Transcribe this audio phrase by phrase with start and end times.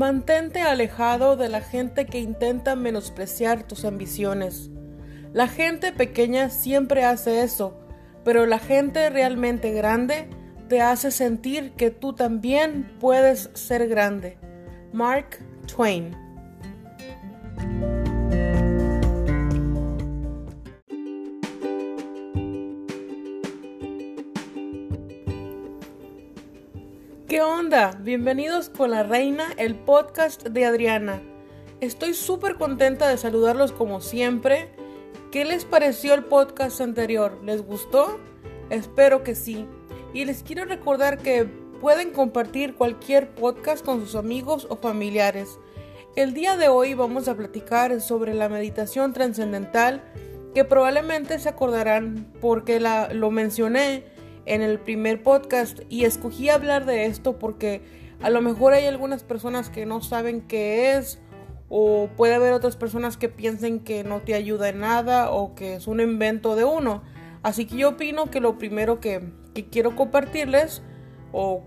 [0.00, 4.70] Mantente alejado de la gente que intenta menospreciar tus ambiciones.
[5.34, 7.78] La gente pequeña siempre hace eso,
[8.24, 10.30] pero la gente realmente grande
[10.70, 14.38] te hace sentir que tú también puedes ser grande.
[14.90, 16.16] Mark Twain
[27.30, 27.96] ¿Qué onda?
[28.00, 31.22] Bienvenidos con la reina, el podcast de Adriana.
[31.80, 34.68] Estoy súper contenta de saludarlos como siempre.
[35.30, 37.38] ¿Qué les pareció el podcast anterior?
[37.44, 38.18] ¿Les gustó?
[38.68, 39.68] Espero que sí.
[40.12, 41.44] Y les quiero recordar que
[41.80, 45.60] pueden compartir cualquier podcast con sus amigos o familiares.
[46.16, 50.02] El día de hoy vamos a platicar sobre la meditación trascendental
[50.52, 54.09] que probablemente se acordarán porque la, lo mencioné
[54.50, 57.82] en el primer podcast y escogí hablar de esto porque
[58.20, 61.20] a lo mejor hay algunas personas que no saben qué es
[61.68, 65.76] o puede haber otras personas que piensen que no te ayuda en nada o que
[65.76, 67.02] es un invento de uno.
[67.44, 69.22] Así que yo opino que lo primero que,
[69.54, 70.82] que quiero compartirles
[71.32, 71.62] o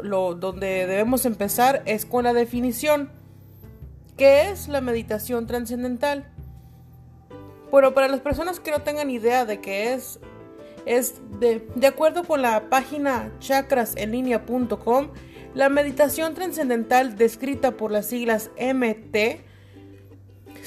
[0.00, 3.10] lo donde debemos empezar es con la definición.
[4.16, 6.30] ¿Qué es la meditación trascendental?
[7.72, 10.20] Bueno, para las personas que no tengan idea de qué es,
[10.86, 15.08] es de, de acuerdo con la página chakrasenlinea.com,
[15.54, 19.48] la meditación trascendental descrita por las siglas MT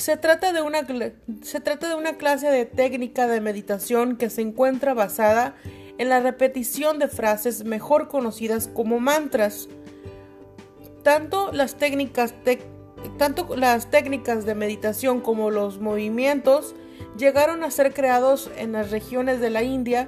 [0.01, 0.85] se trata, de una,
[1.43, 5.55] se trata de una clase de técnica de meditación que se encuentra basada
[5.97, 9.69] en la repetición de frases mejor conocidas como mantras.
[11.03, 12.33] Tanto las técnicas,
[13.17, 16.75] tanto las técnicas de meditación como los movimientos
[17.17, 20.07] llegaron a ser creados en las regiones de la India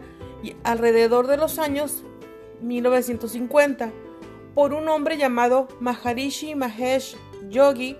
[0.63, 2.03] alrededor de los años
[2.61, 3.91] 1950
[4.53, 7.15] por un hombre llamado Maharishi Mahesh
[7.49, 7.97] Yogi,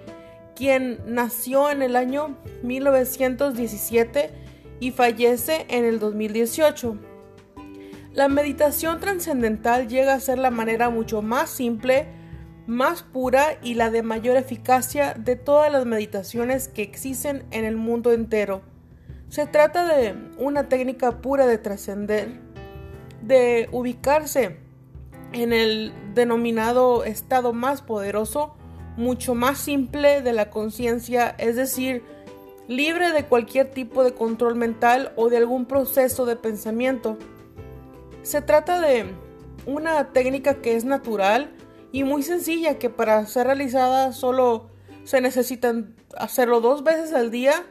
[0.55, 4.29] quien nació en el año 1917
[4.79, 6.97] y fallece en el 2018.
[8.13, 12.05] La meditación trascendental llega a ser la manera mucho más simple,
[12.67, 17.75] más pura y la de mayor eficacia de todas las meditaciones que existen en el
[17.75, 18.61] mundo entero.
[19.33, 22.39] Se trata de una técnica pura de trascender,
[23.23, 24.57] de ubicarse
[25.31, 28.53] en el denominado estado más poderoso,
[28.95, 32.03] mucho más simple de la conciencia, es decir,
[32.67, 37.17] libre de cualquier tipo de control mental o de algún proceso de pensamiento.
[38.21, 39.15] Se trata de
[39.65, 41.55] una técnica que es natural
[41.91, 44.69] y muy sencilla que para ser realizada solo
[45.05, 47.65] se necesitan hacerlo dos veces al día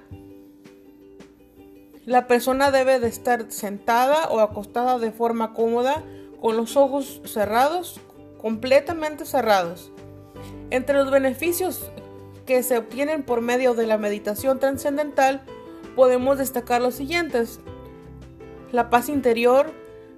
[2.05, 6.03] la persona debe de estar sentada o acostada de forma cómoda
[6.41, 8.01] con los ojos cerrados,
[8.41, 9.93] completamente cerrados.
[10.71, 11.93] Entre los beneficios
[12.45, 15.43] que se obtienen por medio de la meditación trascendental
[15.95, 17.61] podemos destacar los siguientes.
[18.73, 19.73] La paz interior,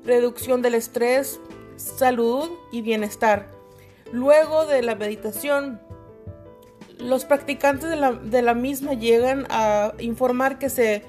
[0.05, 1.41] reducción del estrés,
[1.77, 3.49] salud y bienestar.
[4.11, 5.81] Luego de la meditación,
[6.99, 11.03] los practicantes de la, de la misma llegan a informar que se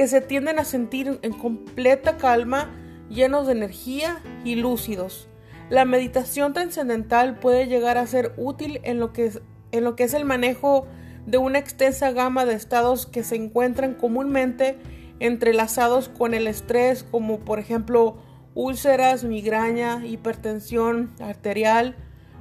[0.00, 2.70] que se tienden a sentir en completa calma,
[3.10, 5.28] llenos de energía y lúcidos.
[5.68, 10.04] La meditación trascendental puede llegar a ser útil en lo que es, en lo que
[10.04, 10.86] es el manejo
[11.26, 14.78] de una extensa gama de estados que se encuentran comúnmente
[15.18, 18.16] entrelazados con el estrés, como por ejemplo
[18.54, 21.94] úlceras, migraña, hipertensión arterial,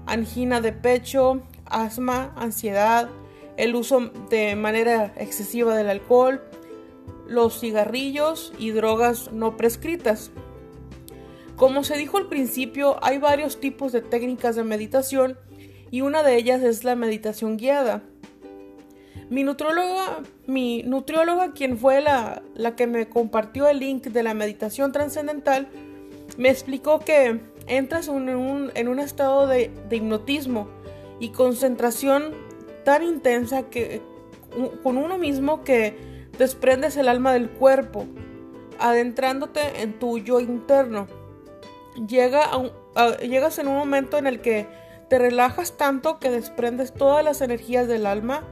[0.05, 3.09] angina de pecho, asma, ansiedad,
[3.57, 6.41] el uso de manera excesiva del alcohol,
[7.29, 10.31] los cigarrillos y drogas no prescritas.
[11.55, 15.37] Como se dijo al principio, hay varios tipos de técnicas de meditación
[15.91, 18.03] y una de ellas es la meditación guiada.
[19.29, 24.33] Mi nutrióloga, mi nutrióloga quien fue la, la que me compartió el link de la
[24.33, 25.67] meditación trascendental,
[26.37, 30.67] me explicó que entras en un, en un estado de, de, hipnotismo
[31.19, 32.33] y concentración
[32.83, 34.01] tan intensa que
[34.81, 36.08] con uno mismo que
[36.39, 38.07] desprendes el alma del cuerpo,
[38.79, 41.07] adentrándote en tu yo interno.
[42.07, 42.49] Llega
[43.21, 44.67] llegas en un momento en el que
[45.09, 48.43] te relajas tanto que desprendes todas las energías del alma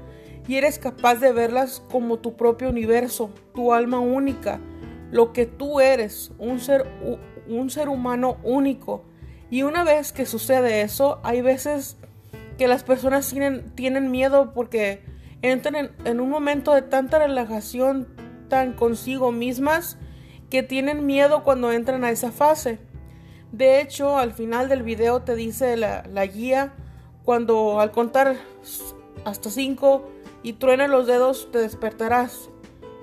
[0.48, 4.60] y eres capaz de verlas como tu propio universo, tu alma única,
[5.12, 6.86] lo que tú eres, un ser,
[7.48, 9.04] un ser humano único.
[9.50, 11.96] Y una vez que sucede eso, hay veces
[12.58, 13.34] que las personas
[13.76, 18.08] tienen miedo porque entran en, un momento de tanta relajación
[18.50, 19.98] tan consigo mismas
[20.50, 22.80] que tienen miedo cuando entran a esa fase.
[23.52, 26.74] De hecho, al final del video te dice la, la guía
[27.24, 28.38] cuando al contar
[29.26, 30.10] hasta cinco
[30.44, 32.50] y truena los dedos te despertarás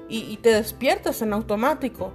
[0.09, 2.13] y, te despiertas en automático.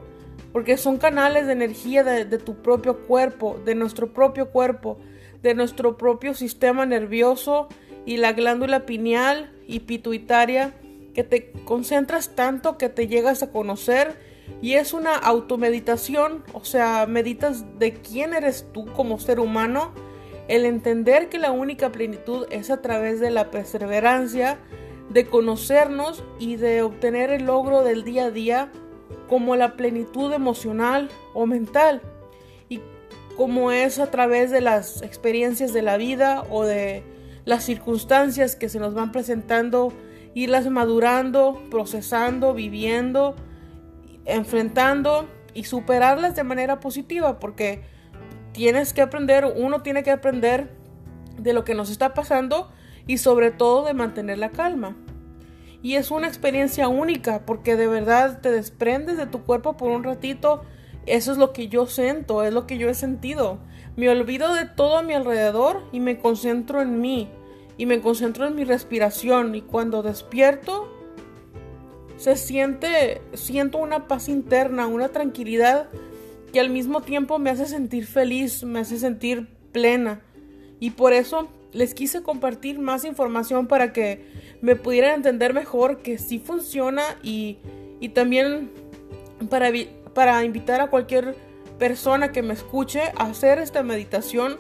[0.52, 4.98] Porque son canales de energía de tu propio cuerpo, de nuestro propio cuerpo,
[5.44, 7.68] de nuestro propio sistema nervioso
[8.10, 10.74] y la glándula pineal y pituitaria
[11.14, 14.18] que te concentras tanto que te llegas a conocer
[14.64, 19.92] y es una automeditación, o sea, meditas de quién eres tú como ser humano,
[20.48, 24.58] el entender que la única plenitud es a través de la perseverancia,
[25.12, 28.72] de conocernos y de obtener el logro del día a día
[29.28, 32.02] como la plenitud emocional o mental
[32.70, 32.82] y
[33.38, 37.04] como es a través de las experiencias de la vida o de
[37.50, 39.92] las circunstancias que se nos van presentando,
[40.36, 43.36] irlas madurando, procesando, viviendo,
[44.26, 47.82] enfrentando y superarlas de manera positiva porque
[48.52, 50.78] tienes que aprender, uno tiene que aprender
[51.40, 52.70] de lo que nos está pasando
[53.08, 54.96] y sobre todo de mantener la calma.
[55.82, 60.04] Y es una experiencia única porque de verdad te desprendes de tu cuerpo por un
[60.04, 60.62] ratito.
[61.08, 63.58] Eso es lo que yo siento, es lo que yo he sentido.
[63.96, 67.32] Me olvido de todo a mi alrededor y me concentro en mí.
[67.80, 69.56] Y me concentro en mi respiración.
[69.56, 70.94] Y cuando despierto,
[72.18, 75.90] se siente, siento una paz interna, una tranquilidad
[76.52, 80.22] que al mismo tiempo me hace sentir feliz, me hace sentir plena.
[80.82, 84.26] Y por eso les quise compartir más información para que
[84.62, 87.60] me pudieran entender mejor que sí funciona y,
[88.14, 88.72] también
[89.50, 89.72] para,
[90.14, 91.36] para invitar a cualquier
[91.78, 94.58] persona que me escuche a hacer esta meditación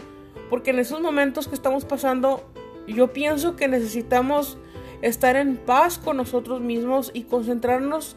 [0.50, 2.49] porque en esos momentos que estamos pasando
[2.94, 4.58] yo pienso que necesitamos
[5.02, 8.16] estar en paz con nosotros mismos y concentrarnos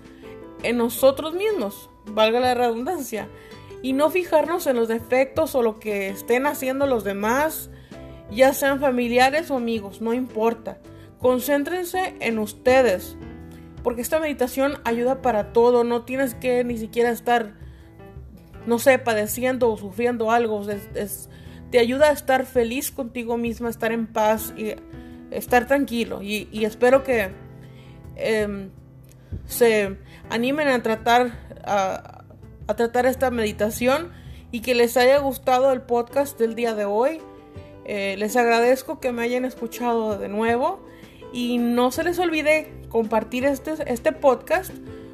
[0.63, 3.29] en nosotros mismos, valga la redundancia,
[3.83, 7.71] y no fijarnos en los defectos o lo que estén haciendo los demás
[8.31, 10.79] ya sean familiares o amigos, no importa.
[11.19, 13.17] Concéntrense en ustedes,
[13.83, 17.55] porque esta meditación ayuda para todo, no tienes que ni siquiera estar,
[18.67, 20.65] no sé, padeciendo o sufriendo algo,
[21.73, 24.75] te ayuda a estar feliz contigo misma, estar en paz y
[25.31, 26.23] estar tranquilo.
[26.23, 27.31] Y, espero que
[28.17, 28.69] em,
[29.47, 29.97] se
[30.29, 31.33] animen a tratar,
[31.65, 32.25] a,
[32.77, 34.13] tratar esta meditación
[34.51, 37.21] y que les haya gustado el podcast del día de hoy.
[37.87, 40.85] Eh, les agradezco que me hayan escuchado de nuevo
[41.33, 44.73] y no se les olvide compartir este, este podcast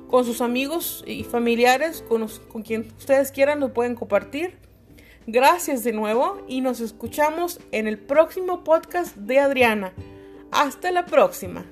[0.08, 4.67] con sus amigos y familiares, con, con quien ustedes quieran lo pueden compartir.
[5.30, 9.92] Gracias de nuevo y nos escuchamos en el próximo podcast de Adriana.
[10.50, 11.66] Hasta la próxima.